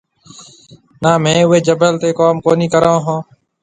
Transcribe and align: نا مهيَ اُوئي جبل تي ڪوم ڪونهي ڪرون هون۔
نا 1.01 1.11
مهيَ 1.23 1.41
اُوئي 1.45 1.59
جبل 1.67 1.93
تي 2.01 2.09
ڪوم 2.19 2.35
ڪونهي 2.45 2.67
ڪرون 2.73 2.97
هون۔ 3.05 3.19